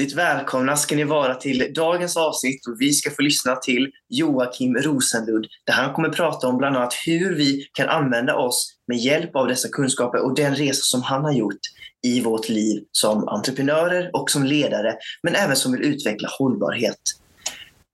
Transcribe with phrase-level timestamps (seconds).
[0.00, 4.74] Hjärtligt välkomna ska ni vara till dagens avsnitt och vi ska få lyssna till Joakim
[4.74, 9.36] Rosenlund där han kommer prata om bland annat hur vi kan använda oss med hjälp
[9.36, 11.60] av dessa kunskaper och den resa som han har gjort
[12.06, 17.00] i vårt liv som entreprenörer och som ledare, men även som vill utveckla hållbarhet.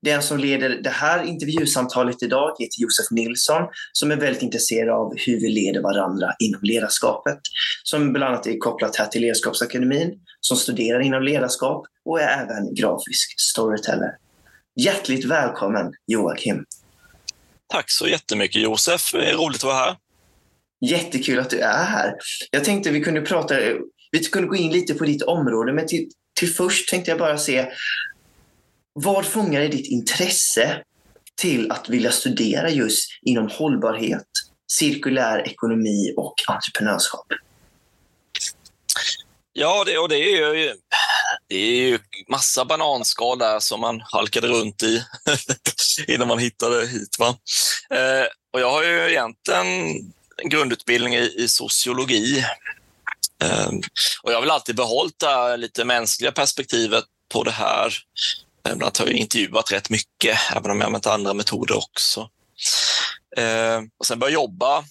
[0.07, 5.13] Den som leder det här intervjusamtalet idag heter Josef Nilsson som är väldigt intresserad av
[5.17, 7.39] hur vi leder varandra inom ledarskapet.
[7.83, 12.75] Som bland annat är kopplat här till Ledarskapsakademin, som studerar inom ledarskap och är även
[12.75, 14.11] grafisk storyteller.
[14.77, 16.65] Hjärtligt välkommen Joakim!
[17.69, 19.97] Tack så jättemycket Josef, det är roligt att vara här.
[20.87, 22.15] Jättekul att du är här.
[22.51, 23.55] Jag tänkte vi kunde prata,
[24.11, 27.39] vi kunde gå in lite på ditt område, men till, till först tänkte jag bara
[27.39, 27.67] se
[28.99, 30.83] vad fångade ditt intresse
[31.41, 34.27] till att vilja studera just inom hållbarhet,
[34.73, 37.27] cirkulär ekonomi och entreprenörskap?
[39.53, 40.75] Ja, det, och det är ju
[41.49, 45.03] det är ju massa bananskal där som man halkade runt i
[46.09, 47.17] innan man hittade hit.
[47.19, 47.39] Va?
[47.91, 49.67] Eh, och jag har ju egentligen
[50.43, 52.45] en grundutbildning i, i sociologi.
[53.43, 53.69] Eh,
[54.23, 57.95] och jag har väl alltid behållit det här lite mänskliga perspektivet på det här.
[58.67, 62.31] Bland annat har jag intervjuat rätt mycket, även om jag använt andra metoder också.
[63.37, 64.85] Eh, och sen började jag jobba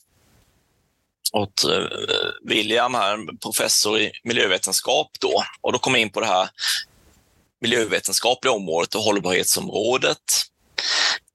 [1.31, 1.85] åt eh,
[2.43, 5.07] William, här, professor i miljövetenskap.
[5.19, 5.43] Då.
[5.61, 6.49] Och då kom jag in på det här
[7.61, 10.23] miljövetenskapliga området och hållbarhetsområdet.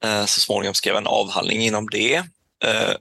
[0.04, 2.14] Eh, så småningom skrev jag en avhandling inom det.
[2.64, 2.94] Eh,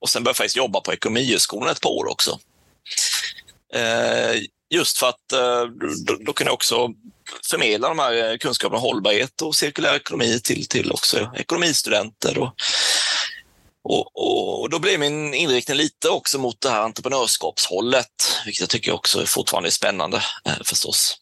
[0.00, 2.38] och sen började jag faktiskt jobba på Ekonomihögskolan ett par år också.
[3.74, 5.64] Eh, just för att eh,
[6.06, 6.88] då, då kunde jag också
[7.50, 12.38] förmedla de här kunskaperna om hållbarhet och cirkulär ekonomi till, till också ekonomistudenter.
[12.38, 12.54] Och,
[13.84, 18.06] och, och, då blev min inriktning lite också mot det här entreprenörskapshållet,
[18.44, 21.18] vilket jag tycker också fortfarande är spännande eh, förstås.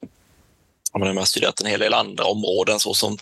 [0.92, 3.18] Jag har studerat en hel del andra områden såsom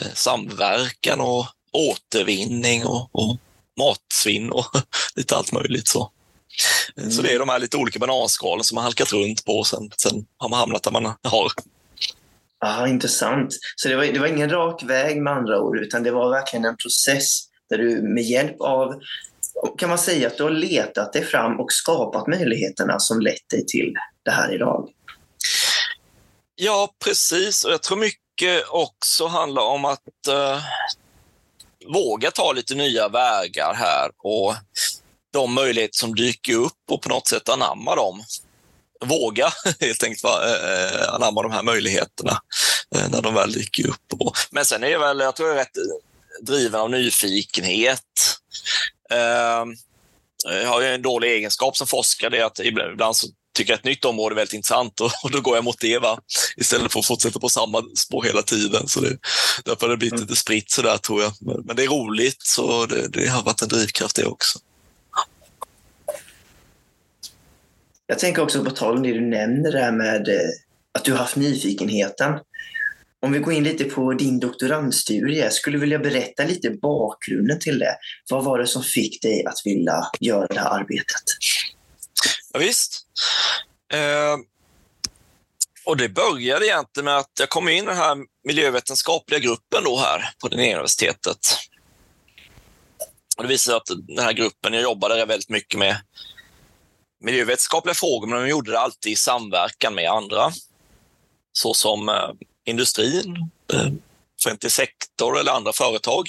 [0.00, 3.36] eh, samverkan och återvinning och, och
[3.78, 4.66] matsvinn och
[5.14, 5.88] lite allt möjligt.
[5.88, 6.10] Så.
[6.96, 7.10] Mm.
[7.10, 9.90] så det är de här lite olika bananskalen som man halkat runt på och sen,
[9.96, 11.52] sen har man hamnat där man har.
[12.60, 13.56] Ah, intressant.
[13.76, 16.64] Så det var, det var ingen rak väg med andra ord, utan det var verkligen
[16.64, 17.40] en process
[17.70, 19.00] där du med hjälp av,
[19.78, 23.66] kan man säga att du har letat dig fram och skapat möjligheterna som lett dig
[23.66, 23.94] till
[24.24, 24.88] det här idag?
[26.54, 27.64] Ja, precis.
[27.64, 30.62] Och jag tror mycket också handlar om att eh,
[31.94, 34.54] våga ta lite nya vägar här och
[35.32, 38.22] de möjligheter som dyker upp och på något sätt anamma dem.
[39.04, 42.40] Våga helt enkelt va, eh, anamma de här möjligheterna
[42.96, 44.12] eh, när de väl dyker upp.
[44.50, 45.76] Men sen är jag väl, jag tror jag är rätt
[46.42, 48.00] driven av nyfikenhet.
[49.10, 49.64] Eh,
[50.44, 53.84] jag har en dålig egenskap som forskare, det är att ibland så tycker jag ett
[53.84, 56.18] nytt område är väldigt intressant och, och då går jag mot det va?
[56.56, 58.88] istället för att fortsätta på samma spår hela tiden.
[58.88, 59.18] Så det,
[59.64, 60.26] därför har det blivit mm.
[60.26, 61.32] lite spritt sådär tror jag.
[61.40, 64.58] Men, men det är roligt så det, det, har varit en drivkraft det också.
[68.10, 70.48] Jag tänker också på tal om det du nämner där med eh,
[70.92, 72.38] att du har haft nyfikenheten.
[73.22, 77.78] Om vi går in lite på din doktorandstudie, skulle du vilja berätta lite bakgrunden till
[77.78, 77.96] det?
[78.30, 81.22] Vad var det som fick dig att vilja göra det här arbetet?
[82.52, 83.06] Ja, visst.
[83.92, 84.36] Eh,
[85.84, 89.98] och det började egentligen med att jag kom in i den här miljövetenskapliga gruppen då
[89.98, 91.38] här på det universitetet.
[93.36, 95.96] Och det visade sig att den här gruppen, jag jobbade väldigt mycket med
[97.20, 100.52] miljövetenskapliga frågor, men de gjorde det alltid i samverkan med andra.
[101.52, 102.30] Såsom eh,
[102.64, 103.88] industrin, eh,
[104.40, 106.28] offentlig sektor eller andra företag.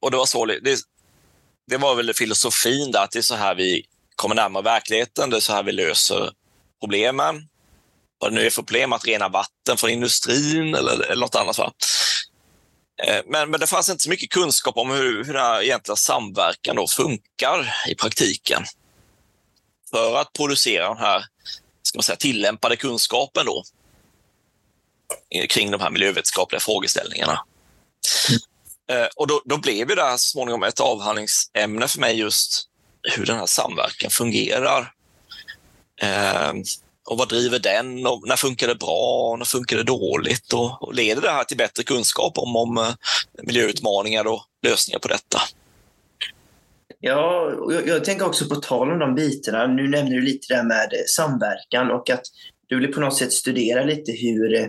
[0.00, 0.78] Och det var så, det,
[1.66, 3.86] det var väl filosofin där, att det är så här vi
[4.16, 6.30] kommer närmare verkligheten, det är så här vi löser
[6.80, 7.48] problemen.
[8.18, 11.58] Vad det nu är för problem, att rena vatten från industrin eller, eller något annat.
[11.58, 11.72] Va?
[13.02, 15.96] Eh, men, men det fanns inte så mycket kunskap om hur, hur den här egentliga
[15.96, 18.64] samverkan då funkar i praktiken.
[19.90, 21.24] För att producera den här
[21.82, 23.64] ska man säga, tillämpade kunskapen då,
[25.48, 27.44] kring de här miljövetenskapliga frågeställningarna.
[28.88, 29.08] Mm.
[29.16, 32.68] Och då, då blev det här så småningom ett avhandlingsämne för mig just
[33.16, 34.92] hur den här samverkan fungerar.
[36.02, 36.52] Eh,
[37.10, 38.06] och vad driver den?
[38.06, 39.30] Och när funkar det bra?
[39.30, 40.52] Och när funkar det dåligt?
[40.52, 42.94] Och, och leder det här till bättre kunskap om, om eh,
[43.42, 45.38] miljöutmaningar och lösningar på detta?
[47.00, 49.66] Ja, jag, jag, tänker också på tal om de bitarna.
[49.66, 52.22] Nu nämner du lite det här med eh, samverkan och att
[52.66, 54.66] du vill på något sätt studera lite hur, eh,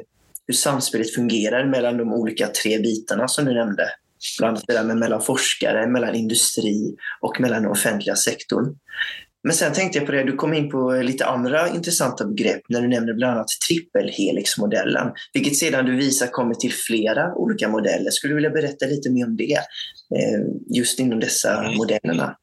[0.48, 3.90] hur samspelet fungerar mellan de olika tre bitarna som du nämnde.
[4.40, 8.76] Bland annat det där med mellan forskare, mellan industri och mellan den offentliga sektorn.
[9.46, 12.82] Men sen tänkte jag på det, du kom in på lite andra intressanta begrepp när
[12.82, 18.12] du nämnde bland annat trippelhelixmodellen, vilket sedan du visar kommer till flera olika modeller.
[18.12, 20.42] Skulle du vilja berätta lite mer om det, eh,
[20.76, 21.78] just inom dessa mm.
[21.78, 22.38] modellerna?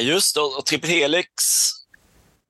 [0.00, 1.30] Just och trippelhelix,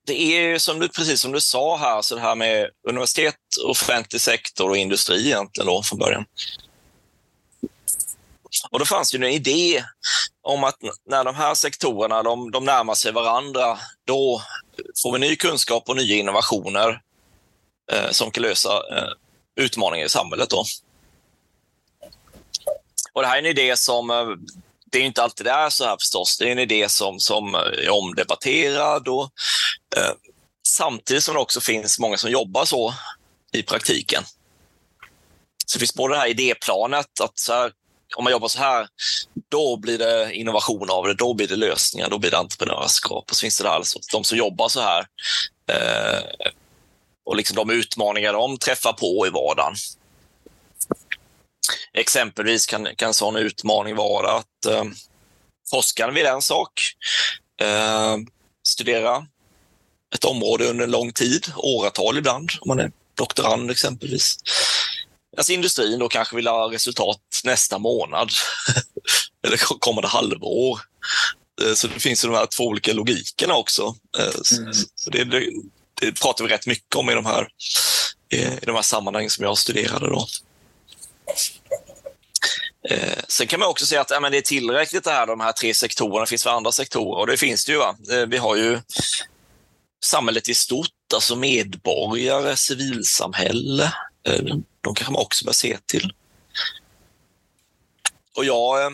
[0.05, 3.35] det är ju som du, precis som du sa här, så det här med universitet,
[3.65, 6.25] offentlig sektor och industri egentligen då från början.
[8.69, 9.83] Och då fanns det en idé
[10.41, 10.75] om att
[11.09, 14.41] när de här sektorerna de, de närmar sig varandra, då
[15.03, 17.01] får vi ny kunskap och nya innovationer
[17.91, 19.09] eh, som kan lösa eh,
[19.55, 20.49] utmaningar i samhället.
[20.49, 20.63] Då.
[23.13, 24.25] Och det här är en idé som, eh,
[24.91, 27.55] det är inte alltid det är så här förstås, det är en idé som, som
[27.55, 29.31] eh, är omdebatterad och
[29.97, 30.11] eh,
[30.67, 32.93] samtidigt som det också finns många som jobbar så
[33.51, 34.23] i praktiken.
[35.65, 37.71] Så det finns både det här idéplanet, att så här,
[38.15, 38.87] om man jobbar så här,
[39.49, 43.25] då blir det innovation av det, då blir det lösningar, då blir det entreprenörskap.
[43.29, 45.07] Och så finns det alltså de som jobbar så här
[45.71, 46.51] eh,
[47.25, 49.73] och liksom de utmaningar de träffar på i vardagen.
[51.93, 54.83] Exempelvis kan, kan en sån utmaning vara att eh,
[55.69, 56.71] forskaren vill en sak,
[57.61, 58.17] eh,
[58.67, 59.27] studera
[60.15, 64.37] ett område under en lång tid, åratal ibland, om man är doktorand exempelvis.
[65.37, 68.29] Alltså industrin då kanske vill ha resultat nästa månad
[69.47, 70.79] eller kommande halvår.
[71.61, 73.95] Eh, så det finns ju de här två olika logikerna också.
[74.17, 74.73] Eh, mm.
[74.95, 75.49] Så det, det,
[76.01, 77.47] det, pratar vi rätt mycket om i de här,
[78.29, 80.07] i de här sammanhangen som jag studerade.
[80.07, 80.27] Då.
[82.89, 85.39] Eh, sen kan man också säga att ja, men det är tillräckligt det här, de
[85.39, 86.19] här tre sektorerna.
[86.19, 87.77] Det finns för andra sektorer och det finns det ju.
[87.77, 87.95] Va?
[88.27, 88.79] Vi har ju
[90.05, 93.93] samhället i stort, alltså medborgare, civilsamhälle,
[94.87, 96.13] de kanske man också bör se till.
[98.35, 98.89] Och jag eh,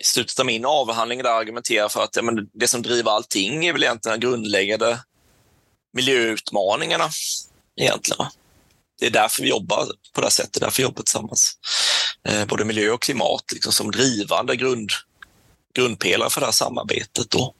[0.00, 3.66] i slutet av min avhandling där argumenterar för att ja, men det som driver allting
[3.66, 5.02] är väl egentligen de grundläggande
[5.92, 7.10] miljöutmaningarna.
[7.76, 8.26] Egentligen.
[8.98, 11.58] Det är därför vi jobbar på det här sättet, därför vi jobbar tillsammans.
[12.24, 14.90] Eh, både miljö och klimat liksom som drivande grund,
[15.74, 17.30] grundpelare för det här samarbetet.
[17.30, 17.54] Då.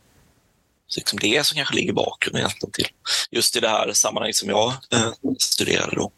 [0.86, 2.88] Så liksom det som kanske ligger bakgrunden egentligen till
[3.30, 6.12] just i det här sammanhanget som jag eh, studerade då.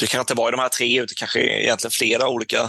[0.00, 2.60] Så det kan inte vara i de här tre, utan kanske egentligen flera olika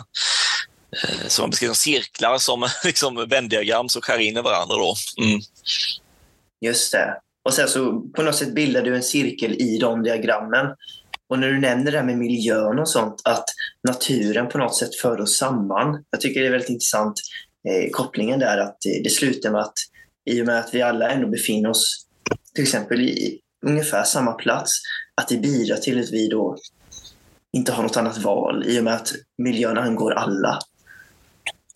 [1.04, 4.75] eh, som man beskriver som cirklar, som liksom vändiagram som skär in i varandra.
[4.75, 4.95] Då.
[5.24, 5.39] Mm.
[6.66, 7.18] Just det.
[7.45, 10.66] Och sen så på något sätt bildar du en cirkel i de diagrammen.
[11.30, 13.45] Och när du nämner det här med miljön och sånt, att
[13.88, 16.04] naturen på något sätt för oss samman.
[16.10, 17.13] Jag tycker det är väldigt intressant
[17.69, 19.78] eh, kopplingen där att det slutar med att
[20.30, 22.06] i och med att vi alla ändå befinner oss
[22.56, 24.72] till exempel i ungefär samma plats,
[25.22, 26.57] att det bidrar till att vi då
[27.53, 30.59] inte har något annat val i och med att miljön angår alla.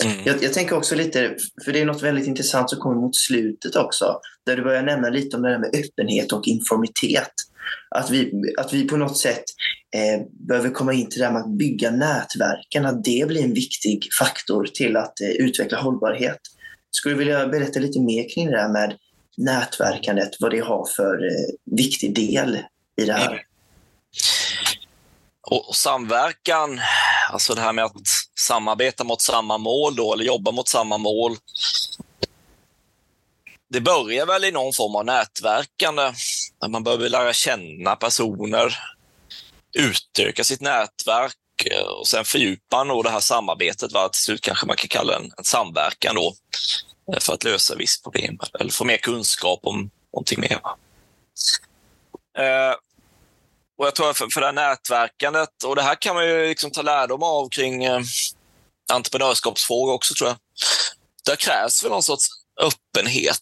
[0.03, 0.17] Mm.
[0.25, 1.35] Jag, jag, tänker också lite,
[1.65, 5.09] för det är något väldigt intressant som kommer mot slutet också, där du börjar nämna
[5.09, 7.31] lite om det där med öppenhet och informitet.
[7.89, 9.43] Att vi, att vi på något sätt
[9.95, 13.53] eh, behöver komma in till det här med att bygga nätverken, att det blir en
[13.53, 16.39] viktig faktor till att eh, utveckla hållbarhet.
[16.91, 18.95] Skulle du vilja berätta lite mer kring det där med
[19.37, 22.59] nätverkandet, vad det har för eh, viktig del
[23.01, 23.31] i det här?
[23.31, 23.39] Mm.
[25.47, 26.81] Och samverkan,
[27.31, 27.91] alltså det här med att
[28.39, 31.37] samarbeta mot samma mål då, eller jobba mot samma mål.
[33.69, 36.13] Det börjar väl i någon form av nätverkande.
[36.67, 38.77] Man behöver lära känna personer,
[39.77, 41.35] utöka sitt nätverk
[41.71, 43.93] eh, och sen fördjupa nog det här samarbetet.
[43.93, 44.09] Va?
[44.09, 46.35] Till slut kanske man kan kalla det en, en samverkan då,
[47.13, 50.59] eh, för att lösa visst problem eller få mer kunskap om någonting mer.
[52.37, 52.75] Eh,
[53.77, 56.71] och jag tror för, för det här nätverkandet, och det här kan man ju liksom
[56.71, 58.01] ta lärdom av kring eh,
[58.93, 60.37] entreprenörskapsfrågor också tror jag.
[61.25, 62.27] Där krävs väl någon sorts
[62.61, 63.41] öppenhet,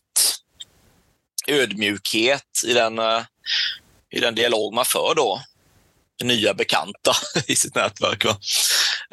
[1.48, 3.22] ödmjukhet i den, eh,
[4.12, 5.42] i den dialog man för då
[6.24, 7.14] nya bekanta
[7.48, 8.26] i sitt nätverk.
[8.26, 8.38] Va?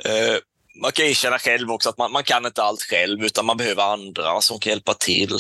[0.05, 0.37] Eh,
[0.83, 3.83] man kan erkänna själv också att man, man kan inte allt själv utan man behöver
[3.83, 5.35] andra som kan hjälpa till.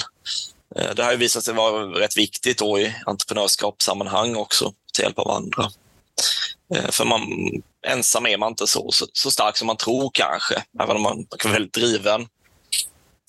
[0.76, 5.18] Eh, det har ju visat sig vara rätt viktigt då i entreprenörskapssammanhang också, till hjälp
[5.18, 5.70] av andra.
[6.75, 7.23] Eh, för man,
[7.87, 11.26] ensam är man inte så, så, så stark som man tror kanske, även om man,
[11.44, 12.26] är väldigt driven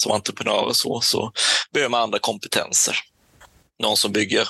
[0.01, 1.31] som entreprenör och så, så
[1.73, 2.95] behöver man andra kompetenser.
[3.79, 4.47] Någon som bygger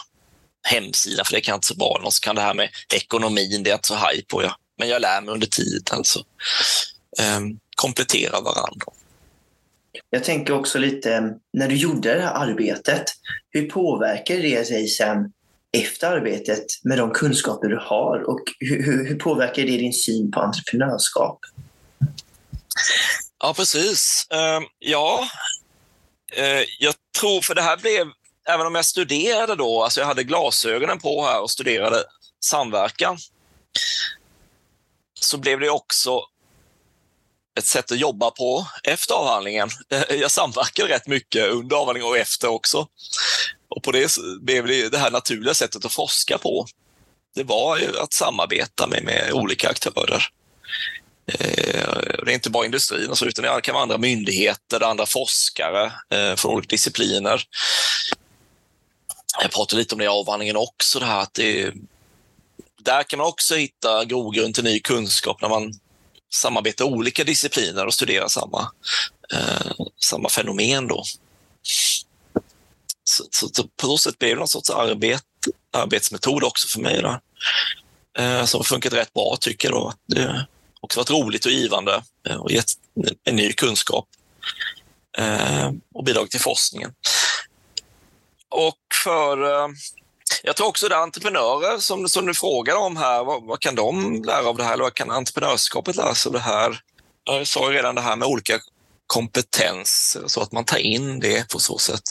[0.63, 1.99] hemsida, för det kan jag inte så bra.
[2.01, 4.43] Någon som kan det här med ekonomin, det är jag inte så haj på.
[4.43, 4.55] Jag.
[4.77, 5.81] Men jag lär mig under tiden.
[5.91, 6.19] Alltså.
[6.19, 8.85] Um, ehm, komplettera varandra.
[10.09, 13.03] Jag tänker också lite, när du gjorde det här arbetet,
[13.49, 15.31] hur påverkar det dig sen
[15.77, 20.39] efter arbetet med de kunskaper du har och hur, hur, påverkar det din syn på
[20.39, 21.39] entreprenörskap?
[23.39, 24.27] Ja, precis.
[24.33, 25.27] Uh, ja,
[26.37, 28.07] uh, jag tror, för det här blev,
[28.49, 32.03] även om jag studerade då, alltså jag hade glasögonen på här och studerade
[32.43, 33.17] samverkan,
[35.19, 36.21] så blev det också
[37.57, 39.69] ett sätt att jobba på efter avhandlingen.
[40.09, 42.87] Jag samverkade rätt mycket under avhandlingen och efter också.
[43.75, 46.67] Och på det blev det det här naturliga sättet att forska på.
[47.35, 50.27] Det var ju att samarbeta med, med olika aktörer.
[51.27, 55.93] Eh, det är inte bara industrin, alltså, utan det kan vara andra myndigheter, andra forskare
[56.09, 57.43] eh, från olika discipliner.
[59.41, 61.73] Jag pratade lite om det i avhandlingen också, det här att det,
[62.79, 65.73] där kan man också hitta grogrund till ny kunskap när man
[66.29, 68.71] samarbetar olika discipliner och studerar samma,
[69.33, 70.87] eh, samma fenomen.
[70.87, 71.03] Då.
[73.11, 75.23] Så, så, så på så sätt blev det någon sorts arbet,
[75.73, 77.01] arbetsmetod också för mig.
[77.01, 77.19] Då.
[78.19, 79.77] Eh, som har funkat rätt bra tycker jag.
[79.77, 79.93] Då.
[80.07, 80.45] Det har
[80.81, 82.71] också varit roligt och givande eh, och gett
[83.23, 84.07] en ny kunskap
[85.17, 86.93] eh, och bidragit till forskningen.
[88.49, 89.67] Och för eh,
[90.43, 93.75] jag tror också det är entreprenörer som, som du frågar om här, vad, vad, kan
[93.75, 94.73] de lära av det här?
[94.73, 96.79] Eller vad kan entreprenörskapet lära sig av det här?
[97.23, 98.59] Jag sa ju redan det här med olika
[99.07, 102.01] kompetenser, så att man tar in det på så sätt.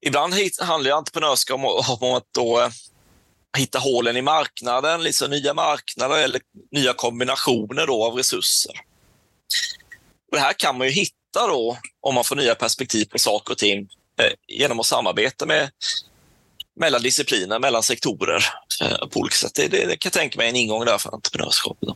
[0.00, 1.64] Ibland handlar entreprenörskap om,
[2.00, 2.68] om att då eh,
[3.56, 8.72] hitta hålen i marknaden, liksom nya marknader eller nya kombinationer då av resurser.
[10.30, 13.52] Och det här kan man ju hitta då om man får nya perspektiv på saker
[13.52, 13.78] och ting
[14.20, 15.70] eh, genom att samarbeta med
[16.80, 18.44] mellan discipliner, mellan sektorer
[18.82, 19.54] eh, på olika sätt.
[19.54, 21.88] Det, det, det, kan jag tänka mig en ingång där för entreprenörskapet.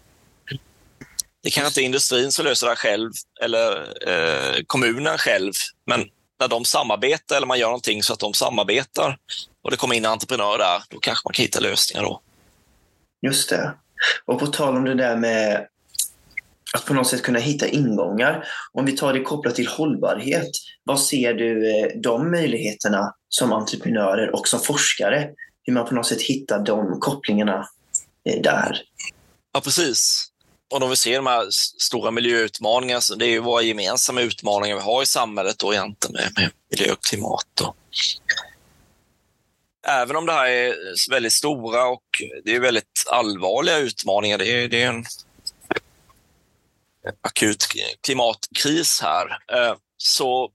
[1.42, 5.52] Det kanske inte är industrin som löser det här själv eller eh, kommunen själv,
[5.86, 6.08] men
[6.40, 9.18] när de samarbetar eller man gör någonting så att de samarbetar
[9.62, 12.20] och det kommer in entreprenörer där, då kanske man kan hitta lösningar då.
[13.26, 13.74] Just det.
[14.24, 15.66] Och på tal om det där med
[16.74, 18.44] att på något sätt kunna hitta ingångar.
[18.72, 20.50] Om vi tar det kopplat till hållbarhet,
[20.84, 25.30] vad ser du eh, de möjligheterna som entreprenörer och som forskare?
[25.62, 27.68] Hur man på något sätt hittar de kopplingarna
[28.24, 28.82] eh, där?
[29.52, 30.29] Ja, precis.
[30.70, 31.46] Och om vi ser de här
[31.78, 36.12] stora miljöutmaningarna, så det är ju våra gemensamma utmaningar vi har i samhället då egentligen
[36.12, 37.46] med, med miljö och klimat.
[37.54, 37.74] Då.
[39.86, 40.74] Även om det här är
[41.10, 42.02] väldigt stora och
[42.44, 45.04] det är väldigt allvarliga utmaningar, det är, det är en
[47.22, 47.66] akut
[48.00, 50.50] klimatkris här, eh, så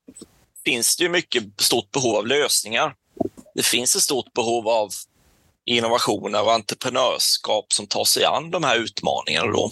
[0.66, 2.96] finns det ju mycket stort behov av lösningar.
[3.56, 4.90] Det finns ett stort behov av
[5.66, 9.52] innovationer och entreprenörskap som tar sig an de här utmaningarna.
[9.52, 9.72] Då.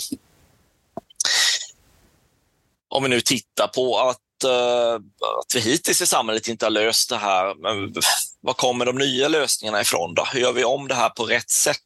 [2.94, 4.96] Om vi nu tittar på att, uh,
[5.40, 7.94] att vi hittills i samhället inte har löst det här, men
[8.42, 10.14] var kommer de nya lösningarna ifrån?
[10.16, 10.28] Då?
[10.34, 11.78] Hur gör vi om det här på rätt sätt?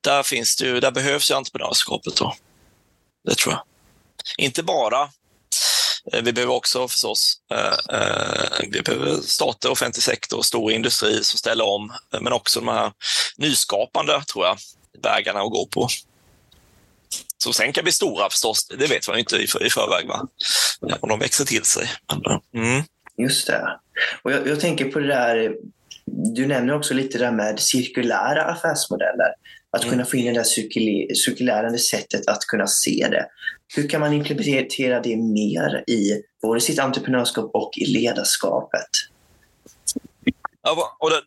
[0.00, 2.16] Där, finns det ju, där behövs ju entreprenörskapet.
[2.16, 2.34] Då.
[3.24, 3.62] Det tror jag.
[4.38, 5.10] Inte bara.
[6.12, 11.24] Eh, vi behöver också förstås eh, eh, vi behöver stater, offentlig sektor och stor industri
[11.24, 12.92] som ställer om, eh, men också de här
[13.36, 14.58] nyskapande, tror jag,
[15.02, 15.88] vägarna att gå på.
[17.38, 20.28] Som sen kan bli stora förstås, det vet man inte i, i förväg, va?
[21.00, 21.90] om de växer till sig.
[22.54, 22.82] Mm.
[23.18, 23.78] Just det.
[24.22, 25.54] Och jag, jag, tänker på det där,
[26.34, 29.34] du nämner också lite det där med cirkulära affärsmodeller.
[29.70, 29.92] Att mm.
[29.92, 33.26] kunna få in det där cirkulärande sättet att kunna se det.
[33.74, 38.88] Hur kan man implementera det mer i både sitt entreprenörskap och i ledarskapet?
[40.62, 41.22] Ja, och, den,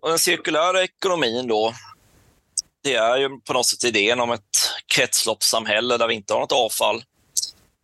[0.00, 1.74] och den cirkulära ekonomin då,
[2.82, 6.52] det är ju på något sätt idén om ett kretsloppssamhälle där vi inte har något
[6.52, 7.04] avfall,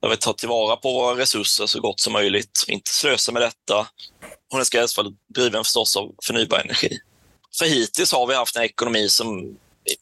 [0.02, 3.88] där vi tar tillvara på våra resurser så gott som möjligt, inte slösar med detta.
[4.52, 6.98] Och den ska helst vara driven förstås av förnybar energi.
[7.58, 9.56] För hittills har vi haft en ekonomi som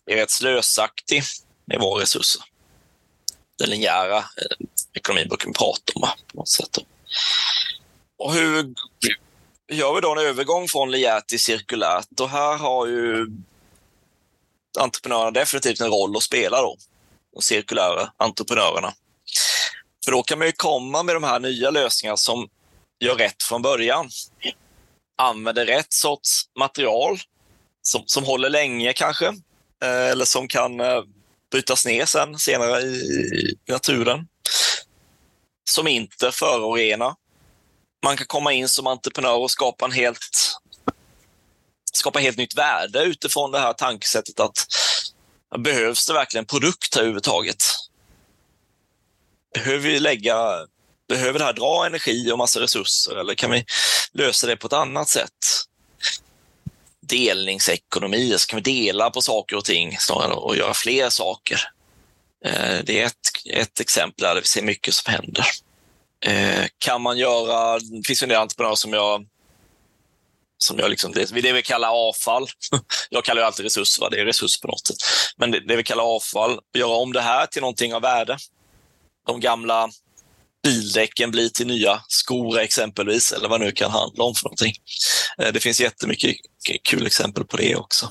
[0.07, 1.23] är rätt slösaktig
[1.65, 2.43] med våra resurser.
[3.59, 6.79] Den linjära eh, ekonomin brukar vi prata om på något sätt.
[8.19, 8.75] Och hur
[9.73, 12.21] gör vi då en övergång från linjärt till cirkulärt?
[12.21, 13.27] Och här har ju
[14.79, 16.77] entreprenörerna definitivt en roll att spela då,
[17.35, 18.93] de cirkulära entreprenörerna.
[20.05, 22.49] För då kan man ju komma med de här nya lösningarna som
[23.01, 24.11] gör rätt från början.
[25.19, 27.19] Använder rätt sorts material
[27.83, 29.27] som, som håller länge kanske,
[29.83, 31.03] eh, eller som kan eh,
[31.51, 34.29] brytas ner sen senare i, i naturen.
[35.71, 37.15] Som inte förorenar.
[38.05, 40.19] Man kan komma in som entreprenör och skapa en helt
[41.93, 44.67] skapa helt nytt värde utifrån det här tankesättet att
[45.59, 47.65] behövs det verkligen produkt överhuvudtaget?
[49.55, 50.67] Behöver vi lägga,
[51.09, 53.65] behöver det här dra energi och massa resurser eller kan vi
[54.13, 55.31] lösa det på ett annat sätt?
[57.09, 61.61] delningsekonomi, så kan vi dela på saker och ting snarare och göra fler saker.
[62.45, 63.15] Eh, det är ett,
[63.51, 65.47] ett exempel där vi ser mycket som händer.
[66.27, 69.27] Eh, kan man göra, det finns en del entreprenörer som jag
[70.65, 72.47] som jag liksom, det, det vi kallar avfall.
[73.11, 74.09] Jag kallar ju alltid resurs, va?
[74.11, 74.97] det är resurs på något sätt.
[75.37, 78.37] Men det, det vi kallar avfall, göra om det här till någonting av värde.
[79.27, 79.91] De gamla
[80.63, 84.73] bildäcken blir till nya skor exempelvis, eller vad det nu kan handla om för någonting.
[85.39, 86.37] Eh, det finns jättemycket
[86.89, 88.11] kul exempel på det också.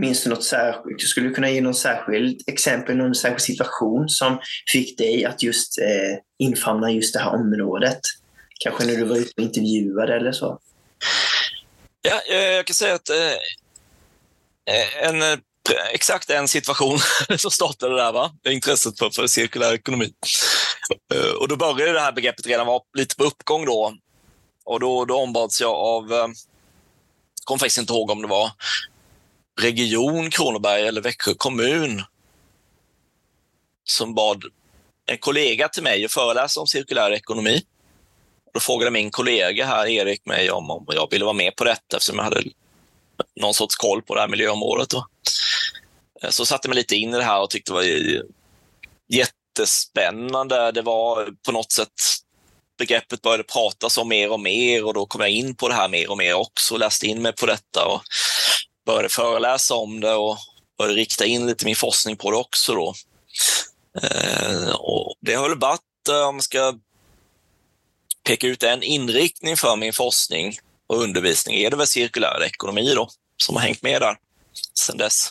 [0.00, 0.98] Minns du något särskilt?
[0.98, 4.40] Du skulle kunna ge något särskilt exempel, någon särskild situation som
[4.72, 8.00] fick dig att just eh, infamna just det här området?
[8.60, 10.58] Kanske när du var ute och intervjuade eller så?
[12.02, 13.32] Ja, eh, jag kan säga att eh,
[14.74, 15.42] eh, en,
[15.92, 16.98] exakt en situation
[17.38, 18.32] så startade där, va?
[18.48, 20.12] intresset för, för cirkulär ekonomi.
[21.40, 23.96] Och då började det här begreppet redan vara lite på uppgång då.
[24.64, 26.34] Och då, då ombads jag av, jag
[27.44, 28.50] kommer faktiskt inte ihåg om det var
[29.60, 32.02] Region Kronoberg eller Växjö kommun
[33.84, 34.44] som bad
[35.06, 37.62] en kollega till mig att föreläsa om cirkulär ekonomi.
[38.54, 41.96] Då frågade min kollega här, Erik, mig om, om jag ville vara med på detta
[41.96, 42.42] eftersom jag hade
[43.40, 44.90] någon sorts koll på det här miljöområdet.
[44.90, 45.06] Då.
[46.22, 47.84] Eh, så satte jag mig lite in i det här och tyckte det var
[49.08, 50.72] jättespännande.
[50.72, 51.92] Det var på något sätt
[52.78, 55.88] begreppet började pratas om mer och mer och då kom jag in på det här
[55.88, 58.02] mer och mer också och läste in mig på detta och
[58.86, 60.38] började föreläsa om det och
[60.78, 62.74] började rikta in lite min forskning på det också.
[62.74, 62.94] Då.
[64.02, 66.74] Eh, och det har väl varit, om man ska
[68.24, 70.54] peka ut en inriktning för min forskning
[70.86, 74.16] och undervisning är det väl cirkulär ekonomi då, som har hängt med där
[74.74, 75.28] sedan dess.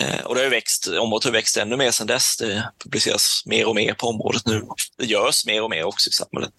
[0.00, 2.36] Eh, och det har växt, området har växt ännu mer sedan dess.
[2.36, 4.62] Det publiceras mer och mer på området nu.
[4.98, 6.54] Det görs mer och mer också i samhället.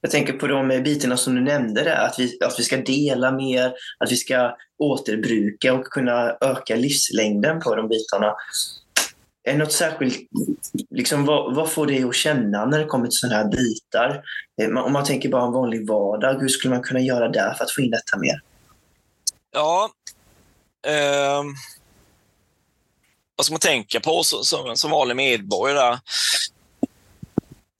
[0.00, 3.32] Jag tänker på de bitarna som du nämnde, där, att, vi, att vi ska dela
[3.32, 8.34] mer, att vi ska återbruka och kunna öka livslängden på de bitarna.
[9.46, 10.30] Är det något särskilt,
[10.90, 14.22] liksom, vad, vad får dig att känna när det kommer till sådana här bitar?
[14.62, 17.64] Eh, om man tänker bara en vanlig vardag, hur skulle man kunna göra där för
[17.64, 18.40] att få in detta mer?
[19.52, 19.90] Ja,
[20.86, 21.42] eh,
[23.36, 25.98] vad ska man tänka på som, som, som vanlig medborgare?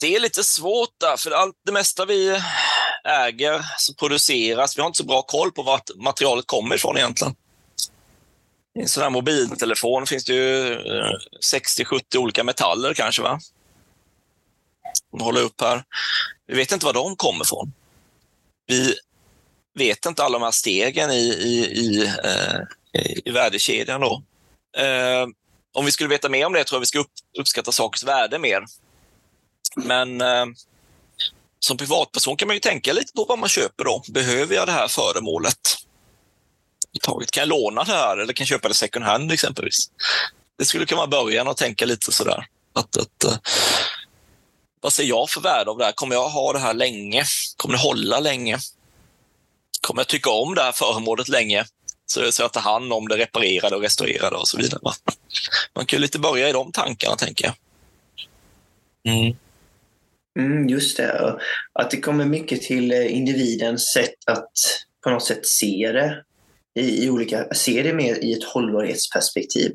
[0.01, 2.41] Det är lite svårt där, för allt det mesta vi
[3.05, 7.35] äger som produceras, vi har inte så bra koll på vart materialet kommer ifrån egentligen.
[8.77, 11.13] I en sån här mobiltelefon finns det ju eh,
[11.53, 13.23] 60-70 olika metaller kanske.
[13.23, 13.41] va?
[15.13, 15.85] De håller upp här.
[16.47, 17.73] Vi vet inte var de kommer ifrån.
[18.67, 18.95] Vi
[19.79, 22.61] vet inte alla de här stegen i, i, i, eh,
[23.25, 24.01] i värdekedjan.
[24.01, 24.23] Då.
[24.79, 25.27] Eh,
[25.75, 28.39] om vi skulle veta mer om det tror jag vi ska upp, uppskatta sakers värde
[28.39, 28.65] mer.
[29.77, 30.47] Men eh,
[31.59, 34.03] som privatperson kan man ju tänka lite på vad man köper då.
[34.09, 35.77] Behöver jag det här föremålet?
[37.03, 37.31] Taget.
[37.31, 39.91] Kan jag låna det här eller kan jag köpa det second hand exempelvis?
[40.59, 42.47] Det skulle kunna vara början att tänka lite sådär.
[42.73, 43.39] Att, att, uh,
[44.81, 45.93] vad ser jag för värde av det här?
[45.93, 47.25] Kommer jag ha det här länge?
[47.57, 48.59] Kommer det hålla länge?
[49.81, 51.65] Kommer jag tycka om det här föremålet länge?
[52.07, 54.81] Så, så jag tar hand om det, reparerar och restaurerar och så vidare.
[55.75, 57.55] Man kan ju lite börja i de tankarna, tänker jag.
[59.15, 59.37] Mm.
[60.39, 61.39] Mm, just det.
[61.73, 64.53] Att det kommer mycket till eh, individens sätt att
[65.05, 66.25] på något sätt se det
[66.77, 69.73] i, i olika, se det mer i ett hållbarhetsperspektiv.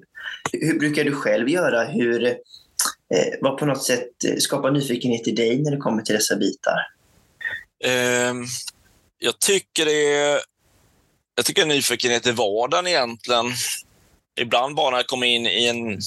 [0.51, 1.83] Hur brukar du själv göra?
[1.83, 2.35] Hur, eh,
[3.41, 6.87] vad på något sätt skapar nyfikenhet i dig när det kommer till dessa bitar?
[7.83, 8.33] Eh,
[9.17, 10.39] jag tycker det är,
[11.35, 13.45] jag tycker nyfikenhet i vardagen egentligen.
[14.39, 16.01] Ibland bara när jag kommer in i en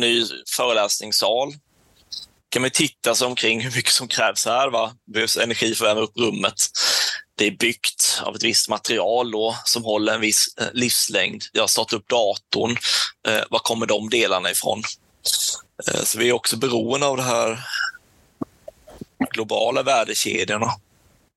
[0.00, 0.24] ny
[0.56, 1.52] föreläsningssal
[2.48, 4.70] kan man titta sig omkring hur mycket som krävs här.
[4.70, 4.96] Va?
[5.06, 6.54] Det behövs energi för att värma upp rummet
[7.36, 11.44] det är byggt av ett visst material då, som håller en viss eh, livslängd.
[11.52, 12.76] Jag har startat upp datorn.
[13.28, 14.82] Eh, var kommer de delarna ifrån?
[15.88, 17.60] Eh, så vi är också beroende av de här
[19.30, 20.72] globala värdekedjorna.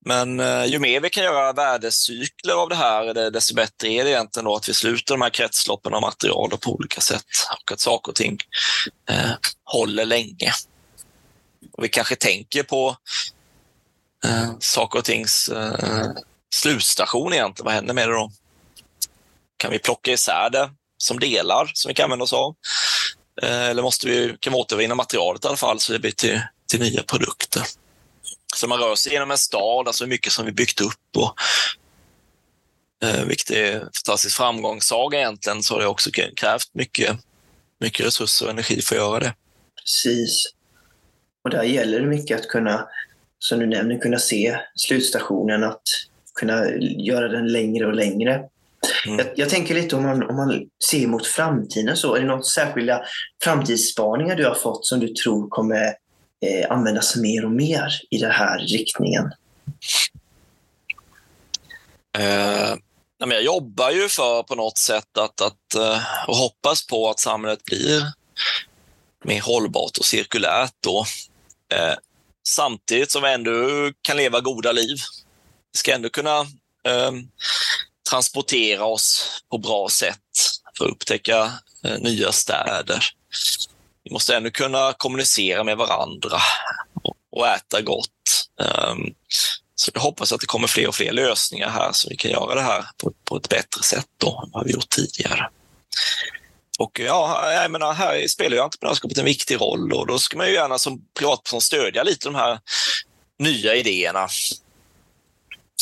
[0.05, 4.03] Men eh, ju mer vi kan göra värdecykler av det här, eh, desto bättre är
[4.03, 7.25] det egentligen då att vi sluter de här kretsloppen av material på olika sätt
[7.61, 8.37] och att saker och ting
[9.09, 9.31] eh,
[9.63, 10.51] håller länge.
[11.71, 12.97] Och vi kanske tänker på
[14.25, 16.11] eh, saker och tings eh,
[16.53, 17.65] slutstation egentligen.
[17.65, 18.31] Vad händer med det då?
[19.57, 22.55] Kan vi plocka isär det som delar som vi kan använda oss av?
[23.41, 26.41] Eh, eller måste vi, kan vi återvinna materialet i alla fall så det blir till,
[26.69, 27.63] till nya produkter?
[28.55, 31.35] Så man rör sig genom en stad, alltså hur mycket som vi byggt upp och
[33.03, 37.17] eh, vilket är en fantastisk framgångssaga egentligen, så har det också krävt mycket,
[37.79, 39.33] mycket resurser och energi för att göra det.
[39.81, 40.45] Precis.
[41.43, 42.87] Och där gäller det mycket att kunna
[43.39, 45.81] som du nämner, kunna se slutstationen, att
[46.35, 48.43] kunna göra den längre och längre.
[49.05, 49.17] Mm.
[49.17, 52.47] Jag, jag, tänker lite om man, om man ser mot framtiden, så är det något
[52.47, 53.01] särskilda
[53.43, 55.85] framtidsspaningar du har fått som du tror kommer
[56.45, 59.31] eh, användas mer och mer i den här riktningen?
[62.17, 62.75] Eh,
[63.17, 67.63] jag jobbar ju för på något sätt att, att uh, och hoppas på att samhället
[67.63, 68.03] blir
[69.23, 70.73] mer hållbart och cirkulärt.
[70.79, 71.05] Då.
[71.73, 71.93] Eh,
[72.49, 73.51] samtidigt som vi ändå
[74.01, 74.97] kan leva goda liv.
[75.73, 76.39] Vi ska ändå kunna
[76.83, 77.11] eh,
[78.09, 80.15] transportera oss på bra sätt
[80.77, 83.05] för att upptäcka eh, nya städer.
[84.03, 86.37] Vi måste ändå kunna kommunicera med varandra
[87.03, 88.47] och, och äta gott.
[88.61, 88.95] Eh,
[89.75, 92.55] så jag hoppas att det kommer fler och fler lösningar här så vi kan göra
[92.55, 95.49] det här på, på ett bättre sätt då än vad vi gjort tidigare.
[96.79, 100.47] Och ja, jag menar, här spelar ju entreprenörskapet en viktig roll och då ska man
[100.47, 102.59] ju gärna som privatperson stödja lite de här
[103.39, 104.27] nya idéerna.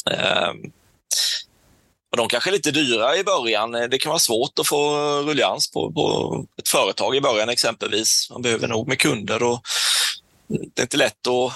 [0.05, 0.71] Um,
[2.11, 3.75] och de kanske är lite dyra i början.
[3.75, 8.29] Eh, det kan vara svårt att få ruljans på, på ett företag i början exempelvis.
[8.31, 9.61] Man behöver nog med kunder och
[10.47, 11.53] det är inte lätt att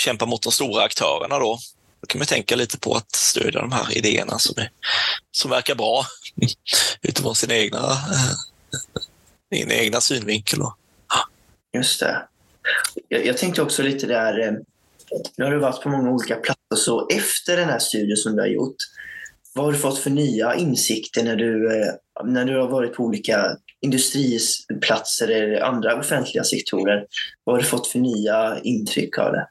[0.00, 1.58] kämpa mot de stora aktörerna då.
[2.00, 4.70] Då kan man tänka lite på att stödja de här idéerna som, är,
[5.30, 6.06] som verkar bra
[7.02, 8.51] utifrån sina egna, eh,
[9.54, 10.58] sin egna synvinkel.
[10.58, 10.76] Då.
[11.74, 12.28] Just det.
[13.08, 14.52] Jag, jag tänkte också lite där, eh,
[15.36, 18.42] nu har du varit på många olika platser, så efter den här studien som du
[18.42, 18.76] har gjort,
[19.54, 21.92] vad har du fått för nya insikter när du, eh,
[22.24, 27.06] när du har varit på olika industriplatser eller andra offentliga sektorer?
[27.44, 29.48] Vad har du fått för nya intryck av det?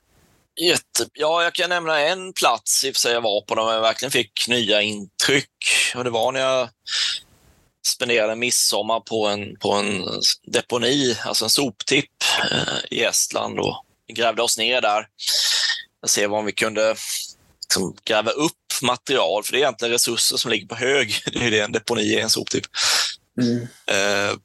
[0.61, 1.11] Jätte...
[1.13, 3.81] Ja, jag kan nämna en plats i och för sig jag var på där jag
[3.81, 5.47] verkligen fick nya intryck.
[5.95, 6.69] Och det var när jag
[7.87, 10.03] spenderade midsommar på en, på en
[10.47, 13.59] deponi, alltså en soptipp eh, i Estland.
[13.59, 15.07] Och grävde oss ner där
[16.01, 16.95] och se om vi kunde
[17.63, 21.21] liksom, gräva upp material, för det är egentligen resurser som ligger på hög.
[21.33, 22.65] Det är det en deponi är, en soptipp.
[23.41, 23.61] Mm.
[23.87, 24.35] Eh,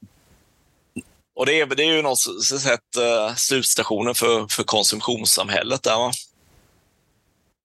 [1.35, 6.11] och det är, det är ju något sätt uh, slutstationen för, för konsumtionssamhället där, va?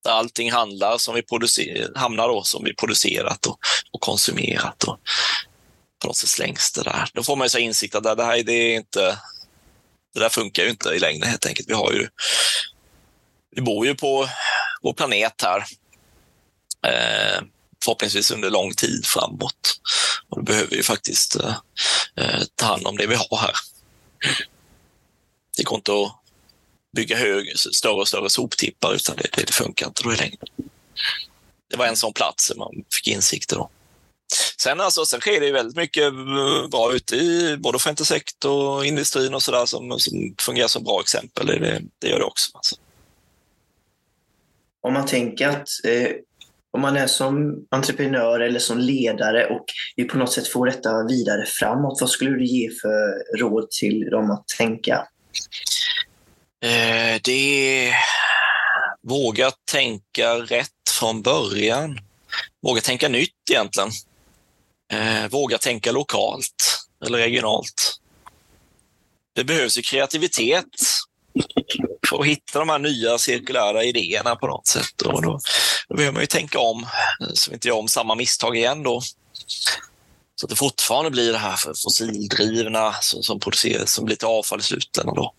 [0.03, 3.59] där allting handlar som vi producer, hamnar då som vi producerat och,
[3.91, 4.83] och konsumerat.
[4.83, 4.99] Och
[6.03, 7.09] på något sätt slängs det där.
[7.13, 9.19] Då får man ju så insikt att det, här det är inte,
[10.13, 11.69] det där funkar ju inte i längden helt enkelt.
[11.69, 12.07] Vi, har ju,
[13.55, 14.29] vi bor ju på
[14.81, 15.57] vår planet här.
[16.87, 17.41] Eh,
[17.83, 19.79] förhoppningsvis under lång tid framåt.
[20.29, 21.55] Och då behöver vi faktiskt eh,
[22.15, 23.53] eh, ta hand om det vi har här.
[25.57, 26.15] Det går inte att
[26.95, 30.47] bygga hög, större och större soptippar utan det, det, det funkar inte då i längden.
[31.69, 33.55] Det var en sån plats där man fick insikter.
[33.55, 33.69] Då.
[34.57, 38.85] Sen, alltså, sen sker det väldigt mycket eh, bra ute i både offentlig sektor och
[38.85, 41.47] industrin och sådär som, som fungerar som bra exempel.
[41.47, 42.51] Det, det gör det också.
[42.53, 42.75] Alltså.
[44.81, 46.09] Om man tänker att eh,
[46.71, 49.65] om man är som entreprenör eller som ledare och
[49.95, 54.09] vill på något sätt få detta vidare framåt, vad skulle du ge för råd till
[54.09, 55.07] dem att tänka?
[56.63, 57.95] Eh, det är
[59.07, 60.69] våga tänka rätt
[60.99, 61.99] från början.
[62.61, 63.89] Våga tänka nytt egentligen.
[64.93, 67.99] Eh, våga tänka lokalt eller regionalt.
[69.35, 70.65] Det behövs ju kreativitet
[72.09, 75.01] för att hitta de här nya cirkulära idéerna på något sätt.
[75.01, 75.39] Och då,
[75.89, 78.83] då behöver man ju tänka om, eh, så vi inte gör om samma misstag igen
[78.83, 79.01] då.
[80.35, 84.59] Så att det fortfarande blir det här fossildrivna som, som produceras, som blir till avfall
[84.59, 85.15] i slutändan.
[85.15, 85.33] Då.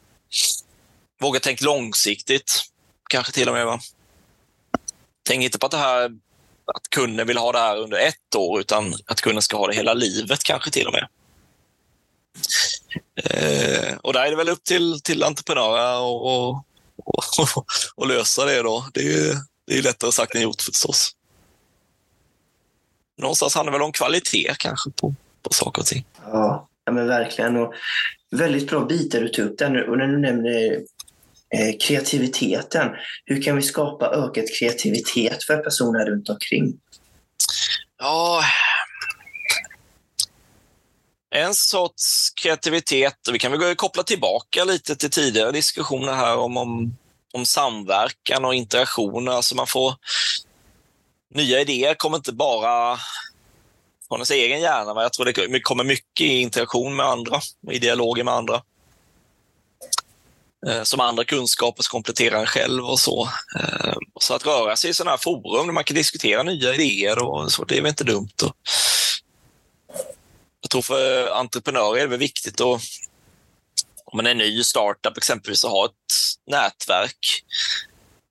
[1.21, 2.63] Våga tänka långsiktigt,
[3.11, 3.67] kanske till och med.
[3.67, 3.81] Va?
[5.23, 6.11] Tänk inte på att det här
[6.67, 9.75] att kunden vill ha det här under ett år, utan att kunden ska ha det
[9.75, 11.09] hela livet kanske till och med.
[13.25, 16.65] Eh, och där är det väl upp till, till entreprenörer och, och,
[16.97, 17.65] och,
[17.97, 18.87] och lösa det då.
[18.95, 21.11] Det är, det är lättare sagt än gjort förstås.
[23.19, 26.07] Någonstans handlar det väl om kvalitet kanske på, på saker och ting.
[26.25, 27.57] Ja, ja men verkligen.
[27.57, 27.75] Och
[28.31, 30.83] väldigt bra bitar du tog upp där Och när du nämner
[31.55, 32.91] eh, kreativiteten.
[33.25, 36.79] Hur kan vi skapa ökad kreativitet för personer runt omkring?
[37.99, 38.43] Ja,
[41.35, 46.97] en sorts kreativitet, vi kan väl koppla tillbaka lite till tidigare diskussioner här om, om,
[47.33, 49.33] om samverkan och interaktioner.
[49.33, 49.95] Alltså man får
[51.35, 52.99] nya idéer kommer inte bara
[54.09, 54.95] från ens egen hjärna.
[54.95, 57.41] men Jag tror det kommer mycket i interaktion med andra,
[57.71, 58.63] i dialoger med andra.
[60.67, 63.29] Eh, som andra kunskaper som kompletterar en själv och så.
[63.61, 67.23] Eh, så att röra sig i sådana här forum där man kan diskutera nya idéer
[67.23, 68.29] och så, det är väl inte dumt.
[70.61, 72.81] Jag tror för entreprenörer är det viktigt att
[74.05, 76.15] om man är ny startup exempelvis att ha ett
[76.47, 77.45] nätverk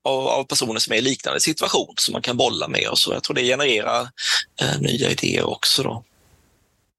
[0.04, 2.88] av, av, personer som är i liknande situation som man kan bolla med.
[2.88, 3.14] Och så.
[3.14, 4.02] Jag tror det genererar
[4.62, 5.84] eh, nya idéer också.
[5.84, 6.04] Då.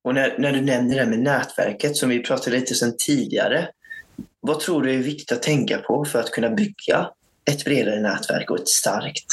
[0.05, 3.68] Och när, när du nämner det här med nätverket som vi pratade lite sedan tidigare.
[4.47, 7.11] Vad tror du är viktigt att tänka på för att kunna bygga
[7.51, 9.25] ett bredare nätverk och ett starkt?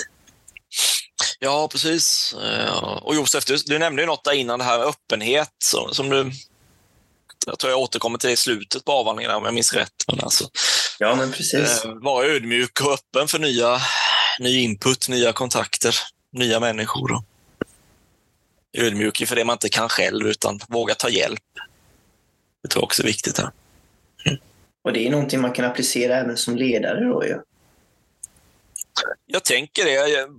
[1.40, 2.36] Ja, precis.
[2.44, 5.94] Eh, och Josef, du, du nämnde ju något där innan, det här med öppenhet som,
[5.94, 6.32] som du
[7.46, 9.94] jag tror jag återkommer till det i slutet på avhandlingen om jag minns rätt.
[10.08, 10.50] Men alltså,
[11.00, 11.86] ja, men precis.
[11.86, 13.82] Eh, vara ödmjuk och öppen för nya,
[14.40, 15.96] ny input, nya kontakter,
[16.34, 17.12] nya människor.
[17.12, 17.24] Och
[18.78, 21.44] ödmjuk för det man inte kan själv, utan våga ta hjälp.
[22.64, 23.38] Det tror jag också är viktigt.
[23.38, 23.52] Här.
[24.84, 27.38] Och det är någonting man kan applicera även som ledare då ju.
[29.26, 29.92] Jag tänker det.
[29.92, 30.30] Jag,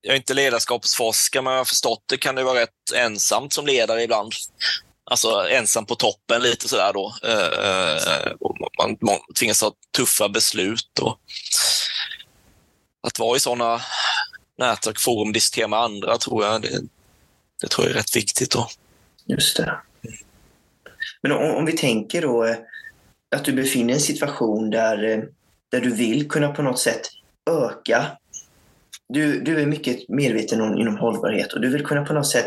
[0.00, 3.66] jag är inte ledarskapsforskare, men jag har förstått det kan det vara rätt ensamt som
[3.66, 4.32] ledare ibland.
[5.10, 7.14] Alltså ensam på toppen lite sådär då.
[7.26, 8.32] Uh,
[8.78, 10.98] man, man tvingas ta tuffa beslut.
[11.02, 11.20] Och
[13.02, 13.80] att vara i sådana
[14.58, 16.80] nätverk, forum, diskutera med andra tror jag, det,
[17.62, 18.50] det tror jag är rätt viktigt.
[18.50, 18.68] Då.
[19.24, 19.80] Just det.
[21.22, 22.56] Men om, om vi tänker då eh,
[23.36, 25.22] att du befinner dig i en situation där, eh,
[25.70, 27.00] där du vill kunna på något sätt
[27.50, 28.06] öka.
[29.08, 32.46] Du, du är mycket medveten om inom hållbarhet och du vill kunna på något sätt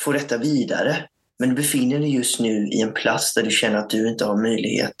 [0.00, 1.08] få detta vidare.
[1.38, 4.24] Men du befinner dig just nu i en plats där du känner att du inte
[4.24, 4.94] har möjlighet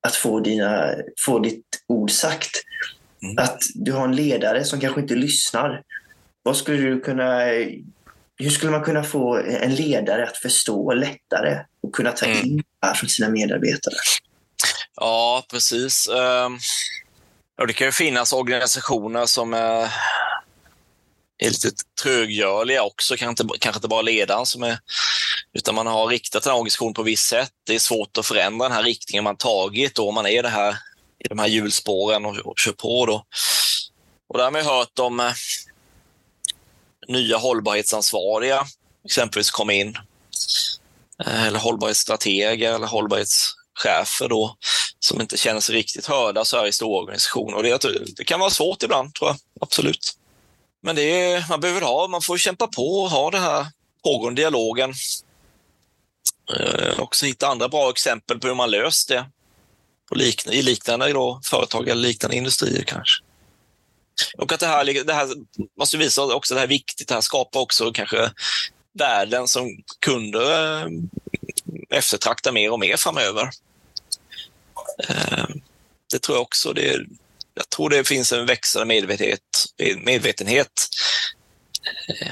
[0.00, 0.94] att få, dina,
[1.26, 2.50] få ditt ord sagt.
[3.22, 3.38] Mm.
[3.38, 5.82] Att du har en ledare som kanske inte lyssnar.
[6.42, 7.42] Vad skulle du kunna,
[8.40, 12.46] hur skulle man kunna få en ledare att förstå lättare och kunna ta mm.
[12.46, 13.94] in det här från sina medarbetare?
[14.96, 16.08] Ja, precis.
[16.08, 16.58] Ehm,
[17.66, 19.90] det kan ju finnas organisationer som är
[21.40, 21.70] lite
[22.02, 23.16] tröggörliga också.
[23.16, 24.78] Kanske inte, kanske inte bara ledaren som är...
[25.52, 27.50] Utan man har riktat en organisation på ett visst sätt.
[27.66, 30.48] Det är svårt att förändra den här riktningen man tagit då, om man är det
[30.48, 30.76] här,
[31.24, 33.06] i de här hjulspåren och, och kör på.
[33.06, 33.24] Då.
[34.28, 35.32] Och där har man hört om eh,
[37.10, 38.66] nya hållbarhetsansvariga
[39.04, 39.96] exempelvis kom in.
[41.26, 44.56] Eh, eller hållbarhetsstrateger eller hållbarhetschefer då,
[44.98, 47.56] som inte känner sig riktigt hörda så här i stora organisationer.
[47.56, 49.36] Och det, det kan vara svårt ibland, tror jag.
[49.60, 50.16] Absolut.
[50.82, 53.66] Men det är, man behöver ha, man får kämpa på och ha den här
[54.04, 54.94] pågående dialogen.
[56.56, 59.30] Eh, också hitta andra bra exempel på hur man löst det
[60.08, 63.24] på liknande, i liknande då, företag eller liknande industrier kanske.
[64.38, 65.28] Och att det här, det här
[65.78, 68.30] måste visa också det här är viktigt, det här skapar också kanske
[68.92, 70.88] värden som kunder eh,
[71.90, 73.50] eftertraktar mer och mer framöver.
[75.08, 75.44] Eh,
[76.10, 76.72] det tror jag också.
[76.72, 77.06] Det,
[77.54, 79.40] jag tror det finns en växande medvetenhet,
[80.04, 80.88] medvetenhet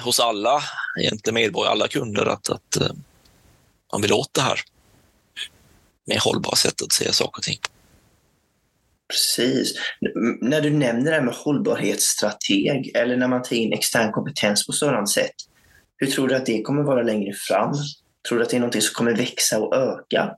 [0.01, 0.63] hos alla
[1.01, 2.93] egentligen medborgare, alla kunder att, att eh,
[3.93, 4.61] man vill åt det här
[6.05, 7.59] mer hållbara sättet att se saker och ting.
[9.09, 9.75] Precis.
[10.41, 14.73] När du nämner det här med hållbarhetsstrateg eller när man tar in extern kompetens på
[14.73, 15.35] sådant sätt,
[15.97, 17.75] hur tror du att det kommer vara längre fram?
[18.29, 20.35] Tror du att det är någonting som kommer växa och öka?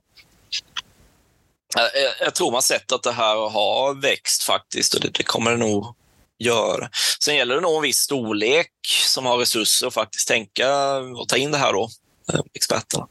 [1.77, 5.57] Eh, jag, tror man sett att det här har växt faktiskt och det, kommer det
[5.57, 5.95] nog
[6.39, 6.89] göra.
[7.23, 8.71] Sen gäller det nog en viss storlek
[9.07, 11.89] som har resurser att faktiskt tänka och ta in det här då,
[12.33, 13.07] eh, experterna.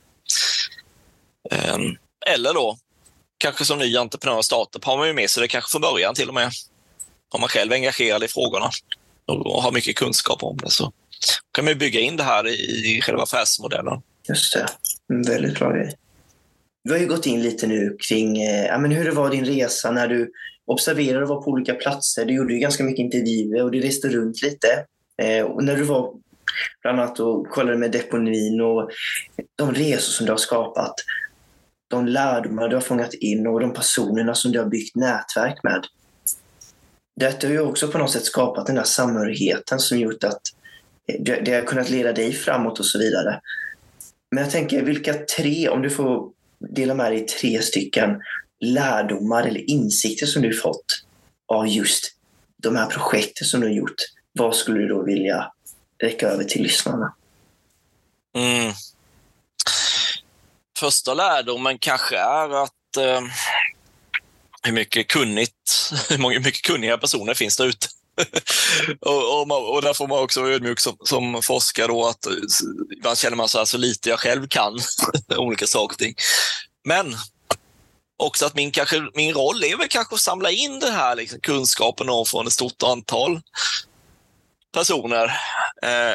[1.51, 1.97] Ehm,
[2.27, 2.79] eller då,
[3.41, 6.15] kanske som ny entreprenör och startup har man ju med sig det kanske från början
[6.15, 6.51] till och med.
[7.35, 8.71] Om man själv är engagerad i frågorna
[9.27, 10.93] och har mycket kunskap om det så
[11.53, 12.47] kan man bygga in det här
[12.87, 14.03] i själva affärsmodellen.
[14.29, 14.67] Just det.
[15.09, 15.95] En väldigt bra grej.
[16.85, 19.45] Du har ju gått in lite nu kring eh, ja, men hur det var din
[19.45, 20.33] resa när du
[20.67, 22.25] observerade och var på olika platser.
[22.25, 24.85] Du gjorde ju ganska mycket intervjuer och du reste runt lite.
[25.23, 26.13] Eh, och när du var
[26.83, 28.91] bland annat och kollade med deponin och
[29.57, 30.95] de resor som du har skapat.
[31.91, 35.87] De lärdomar du har fångat in och de personerna som du har byggt nätverk med.
[37.17, 40.41] Detta har ju också på något sätt skapat den där samhörigheten som gjort att
[41.13, 43.41] eh, det har kunnat leda dig framåt och så vidare.
[44.31, 46.31] Men jag tänker, vilka tre, om du får
[46.69, 48.21] dela med dig tre stycken
[48.61, 51.05] lärdomar eller insikter som du fått
[51.47, 52.13] av just
[52.57, 53.97] de här projekten som du har gjort.
[54.33, 55.53] Vad skulle du då vilja
[56.03, 57.15] räcka över till lyssnarna?
[58.37, 58.73] Mm.
[60.81, 63.21] Första lärdomen kanske är att eh,
[64.63, 67.87] hur mycket kunnigt, hur mycket kunniga personer finns det ute.
[69.01, 71.87] och, och, man, och, där får man också vara ödmjuk som, som forskare.
[71.87, 72.33] Då, att eh,
[72.97, 74.79] ibland känner man så, här, så lite jag själv kan
[75.37, 76.15] olika saker och ting.
[76.85, 77.17] Men
[78.17, 81.41] också att min, kanske, min roll är väl kanske att samla in den här liksom,
[81.41, 83.41] kunskapen från ett stort antal
[84.73, 85.25] personer
[85.83, 86.15] eh,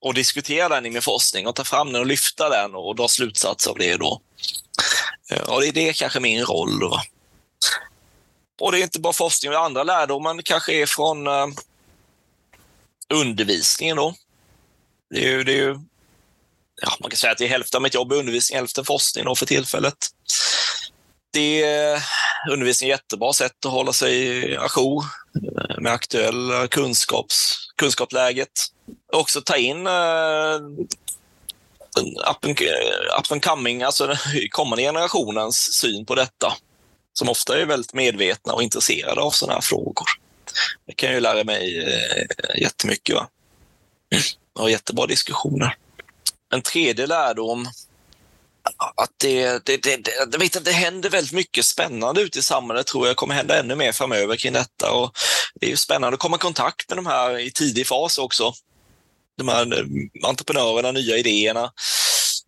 [0.00, 3.08] och diskutera den i min forskning och ta fram den och lyfta den och dra
[3.08, 3.96] slutsatser av det.
[3.96, 4.20] Då.
[5.30, 6.78] Eh, och det är det kanske min roll.
[6.80, 7.00] Då.
[8.60, 11.46] Och det är inte bara forskning, andra lärdomar kanske är från eh,
[13.14, 13.96] undervisningen.
[13.96, 14.14] Då.
[15.10, 15.78] det är ju, det är ju
[16.82, 19.24] ja, man kan säga att det är hälften av mitt jobb är undervisning, hälften forskning
[19.24, 19.96] då för tillfället.
[21.30, 22.02] Det är eh,
[22.50, 28.52] undervisning är ett jättebra sätt att hålla sig ajour eh, med aktuella kunskaps, kunskapsläget.
[29.12, 30.54] Också ta in uh,
[32.30, 34.16] up, and, eh, up and coming, alltså den
[34.50, 36.56] kommande generationens syn på detta.
[37.12, 40.06] Som ofta är väldigt medvetna och intresserade av sådana här frågor.
[40.86, 43.14] Det kan jag ju lära mig uh, jättemycket.
[43.14, 43.28] Va?
[44.58, 45.76] Och jättebra diskussioner.
[46.52, 47.68] En tredje lärdom
[48.76, 53.06] att det, det, det, det, vet, det händer väldigt mycket spännande ute i samhället tror
[53.06, 54.92] jag kommer hända ännu mer framöver kring detta.
[54.92, 55.18] Och
[55.54, 58.54] det är spännande att komma i kontakt med de här i tidig fas också.
[59.38, 61.70] De här eh, entreprenörerna, nya idéerna,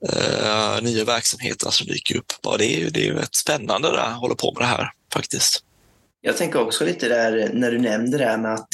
[0.09, 2.33] eh, nya verksamheterna som dyker upp.
[2.43, 5.65] Bara det är ju det är rätt spännande att hålla på med det här faktiskt.
[6.21, 8.69] Jag tänker också lite där när du nämnde det här med att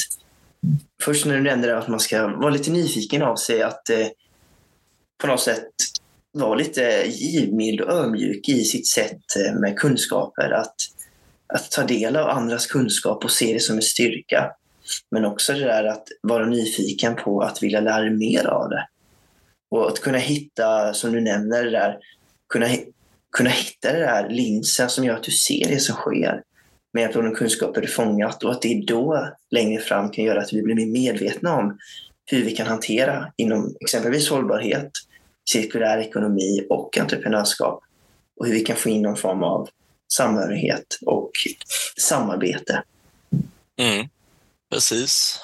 [1.03, 4.07] först när du nämnde det att man ska vara lite nyfiken av sig att eh,
[5.21, 5.67] på något sätt
[6.31, 10.51] vara lite givmild och ödmjuk i sitt sätt eh, med kunskaper.
[10.51, 10.75] Att,
[11.53, 14.51] att ta del av andras kunskap och se det som en styrka.
[15.11, 18.87] Men också det där att vara nyfiken på att vilja lära dig mer av det.
[19.71, 21.97] Och att kunna hitta, som du nämner, det där,
[22.49, 22.67] kunna,
[23.37, 26.43] kunna hitta det där linsen som gör att du ser det som sker
[26.93, 30.41] med hjälp av de kunskaper du fångat och att det då längre fram kan göra
[30.41, 31.77] att vi blir mer medvetna om
[32.25, 34.91] hur vi kan hantera inom exempelvis hållbarhet,
[35.49, 37.83] cirkulär ekonomi och entreprenörskap
[38.39, 39.69] och hur vi kan få in någon form av
[40.13, 41.31] samhörighet och
[41.97, 42.83] samarbete.
[43.79, 44.07] Mm,
[44.71, 45.39] precis.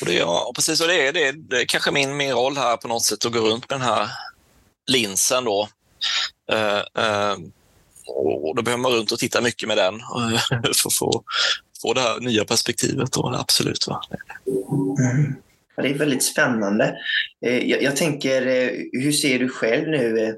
[0.00, 2.56] Och det, ja, precis, och det är, det, är, det är kanske min, min roll
[2.56, 4.08] här på något sätt att gå runt med den här
[4.86, 5.68] linsen då.
[6.52, 7.36] Uh, uh,
[8.06, 10.40] och då behöver man runt och titta mycket med den eh,
[10.74, 11.22] för att få,
[11.82, 13.12] få det här nya perspektivet.
[13.12, 13.88] Då, absolut.
[13.88, 14.00] Va?
[14.98, 15.34] Mm.
[15.76, 16.96] Ja, det är väldigt spännande.
[17.46, 20.18] Eh, jag, jag, tänker, eh, hur ser du själv nu?
[20.18, 20.34] Eh,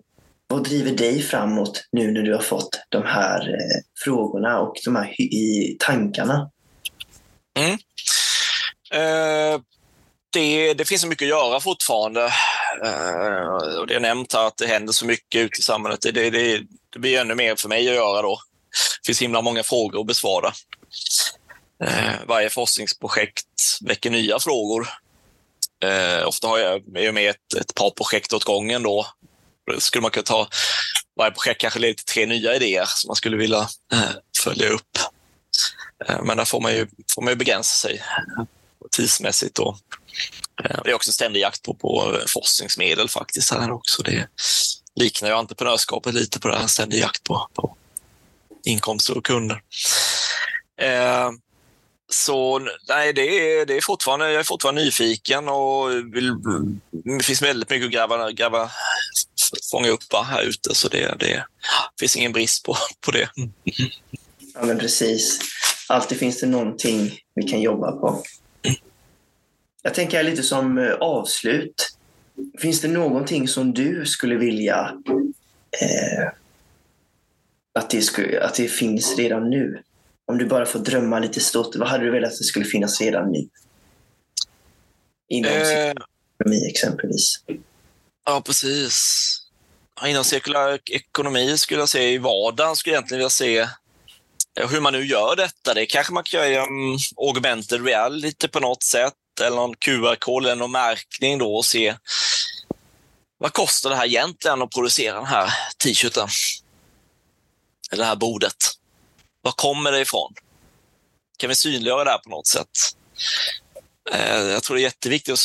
[0.46, 3.56] vad driver dig framåt nu när du har fått de här
[4.04, 6.50] frågorna och de här i tankarna?
[7.54, 7.78] Mm.
[8.92, 9.60] Eh,
[10.32, 12.24] det, det, finns så mycket att göra fortfarande.
[12.84, 16.00] Eh, och det är nämnt här att det händer så mycket ute i samhället.
[16.02, 16.62] Det, det, det,
[16.92, 18.38] det blir ännu mer för mig att göra då.
[19.02, 20.52] Det finns himla många frågor att besvara.
[21.84, 24.88] Eh, varje forskningsprojekt väcker nya frågor.
[25.82, 29.06] Eh, ofta har jag, är jag med ett, ett par projekt åt gången då.
[29.78, 30.48] Skulle man kunna ta
[31.16, 34.98] varje projekt kanske leder till tre nya idéer som man skulle vilja eh, följa upp.
[36.06, 38.02] Eh, men där får man ju, får man ju begränsa sig
[38.90, 39.54] tidsmässigt.
[39.54, 39.76] Då.
[40.64, 44.02] Eh, det är också ständig jakt på, på eh, forskningsmedel faktiskt här också.
[44.02, 44.28] Det
[44.94, 47.76] liknar ju entreprenörskapet lite på det här, ständig jakt på, på
[48.64, 49.62] inkomster och kunder.
[50.80, 51.30] Eh,
[52.12, 56.34] så nej, det är, det är fortfarande, jag är fortfarande nyfiken och vill,
[57.18, 58.70] det finns väldigt mycket att gräva, gräva
[59.70, 61.44] fånga upp här ute, så det, det
[62.00, 63.28] finns ingen brist på, på det.
[63.36, 63.52] Mm.
[64.54, 65.38] Ja, men precis.
[65.88, 68.22] Alltid finns det någonting vi kan jobba på.
[69.82, 71.96] Jag tänker lite som eh, avslut.
[72.58, 74.92] Finns det någonting som du skulle vilja
[75.80, 76.28] eh,
[77.74, 79.82] att, det skulle, att det finns redan nu?
[80.26, 83.00] Om du bara får drömma lite stort, vad hade du velat att det skulle finnas
[83.00, 83.48] redan nu?
[85.28, 85.92] Inom eh,
[86.38, 87.44] ekonomi exempelvis.
[88.24, 89.30] Ja, precis.
[90.06, 93.68] Inom cirkulär ekonomi skulle jag säga i vardagen skulle jag egentligen vilja se
[94.54, 95.74] hur man nu gör detta.
[95.74, 100.56] Det kanske man kan göra genom augmented reality på något sätt eller någon QR-kod eller
[100.56, 101.94] någon märkning då och se
[103.38, 106.28] vad kostar det här egentligen att producera den här t-shirten?
[107.90, 108.56] Eller det här bordet?
[109.42, 110.34] Var kommer det ifrån?
[111.36, 112.68] Kan vi synliggöra det här på något sätt?
[114.12, 115.38] Eh, jag tror det är jätteviktigt att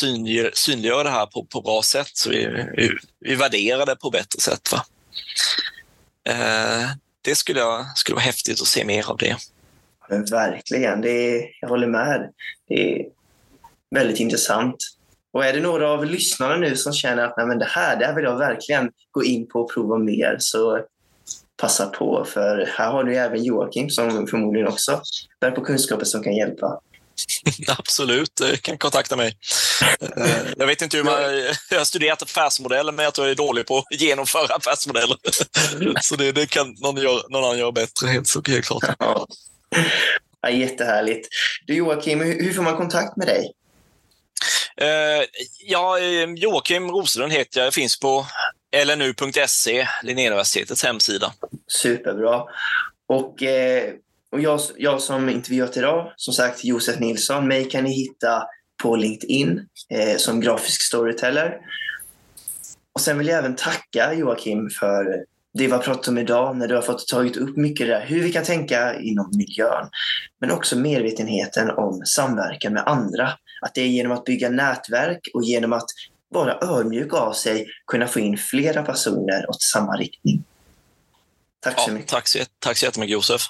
[0.57, 4.39] synliggöra, det här på, på bra sätt så vi, vi, vi värderar det på bättre
[4.39, 4.71] sätt.
[4.71, 4.85] Va?
[6.29, 6.89] Eh,
[7.21, 9.37] det skulle, jag, skulle vara häftigt att se mer av det.
[10.09, 12.31] Men verkligen, det är, jag håller med.
[12.67, 13.05] Det är
[13.95, 14.75] väldigt intressant.
[15.33, 18.05] Och är det några av lyssnarna nu som känner att Nej, men det här det
[18.05, 20.85] här vill jag verkligen gå in på och prova mer så
[21.61, 22.25] passa på.
[22.25, 25.01] För här har du även Joakim som förmodligen också
[25.41, 26.79] bär på kunskaper som kan hjälpa.
[27.67, 29.37] Absolut, du kan kontakta mig.
[30.01, 31.21] Eh, jag vet inte hur man...
[31.69, 35.17] Jag har studerat affärsmodeller, men jag tror jag är dålig på att genomföra affärsmodeller.
[36.01, 38.83] Så det, det kan någon, gör, någon annan göra bättre, helt, helt klart.
[38.99, 39.27] Ja.
[40.41, 41.27] Ja, jättehärligt.
[41.65, 43.51] Du Joakim, hur får man kontakt med dig?
[44.81, 45.25] Uh,
[45.67, 45.99] ja,
[46.37, 47.65] Joakim Rosenlund heter jag.
[47.65, 48.25] Jag finns på
[48.85, 51.33] lnu.se, Linnéuniversitetets hemsida.
[51.67, 52.43] Superbra.
[53.07, 53.93] Och, eh,
[54.31, 58.43] och jag, jag som intervjuat idag, som sagt Josef Nilsson, mig kan ni hitta
[58.83, 61.57] på LinkedIn eh, som grafisk storyteller.
[62.93, 66.67] Och sen vill jag även tacka Joakim för det vi har pratat om idag när
[66.67, 69.89] du har fått tagit upp mycket där, hur vi kan tänka inom miljön.
[70.39, 73.29] Men också medvetenheten om samverkan med andra.
[73.61, 75.87] Att det är genom att bygga nätverk och genom att
[76.29, 80.43] vara ödmjuk av sig kunna få in flera personer åt samma riktning.
[81.59, 82.09] Tack så ja, mycket.
[82.09, 83.41] Tack så, tack så jättemycket Josef.